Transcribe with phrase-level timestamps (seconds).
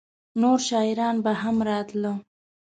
[0.41, 2.13] نور شاعران به هم راتله؟